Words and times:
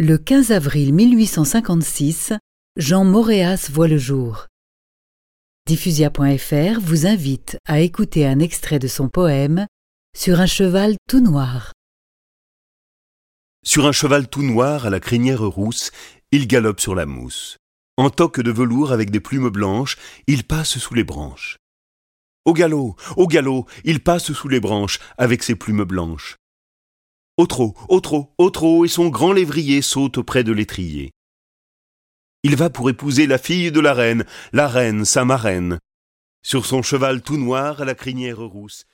Le 0.00 0.16
15 0.16 0.52
avril 0.52 0.94
1856, 0.94 2.32
Jean 2.76 3.04
Moréas 3.04 3.68
voit 3.68 3.88
le 3.88 3.98
jour. 3.98 4.46
Diffusia.fr 5.66 6.78
vous 6.80 7.08
invite 7.08 7.58
à 7.66 7.80
écouter 7.80 8.24
un 8.24 8.38
extrait 8.38 8.78
de 8.78 8.86
son 8.86 9.08
poème 9.08 9.66
Sur 10.16 10.38
un 10.38 10.46
cheval 10.46 10.94
tout 11.08 11.18
noir. 11.18 11.72
Sur 13.64 13.86
un 13.86 13.92
cheval 13.92 14.28
tout 14.28 14.44
noir 14.44 14.86
à 14.86 14.90
la 14.90 15.00
crinière 15.00 15.42
rousse, 15.42 15.90
il 16.30 16.46
galope 16.46 16.78
sur 16.78 16.94
la 16.94 17.04
mousse. 17.04 17.56
En 17.96 18.08
toque 18.08 18.40
de 18.40 18.52
velours 18.52 18.92
avec 18.92 19.10
des 19.10 19.18
plumes 19.18 19.50
blanches, 19.50 19.96
il 20.28 20.44
passe 20.44 20.78
sous 20.78 20.94
les 20.94 21.02
branches. 21.02 21.56
Au 22.44 22.52
galop, 22.52 22.94
au 23.16 23.26
galop, 23.26 23.66
il 23.82 23.98
passe 23.98 24.32
sous 24.32 24.46
les 24.46 24.60
branches 24.60 25.00
avec 25.16 25.42
ses 25.42 25.56
plumes 25.56 25.82
blanches. 25.82 26.36
Au 27.38 27.46
trot, 27.46 27.74
au 27.88 28.00
trot, 28.00 28.34
au 28.36 28.50
trot, 28.50 28.84
et 28.84 28.88
son 28.88 29.10
grand 29.10 29.32
lévrier 29.32 29.80
saute 29.80 30.18
auprès 30.18 30.42
de 30.42 30.50
l'étrier. 30.50 31.12
Il 32.42 32.56
va 32.56 32.68
pour 32.68 32.90
épouser 32.90 33.28
la 33.28 33.38
fille 33.38 33.70
de 33.70 33.78
la 33.78 33.94
reine, 33.94 34.24
la 34.52 34.66
reine, 34.66 35.04
sa 35.04 35.24
marraine. 35.24 35.78
Sur 36.42 36.66
son 36.66 36.82
cheval 36.82 37.22
tout 37.22 37.36
noir 37.36 37.80
à 37.80 37.84
la 37.84 37.94
crinière 37.94 38.40
rousse, 38.40 38.86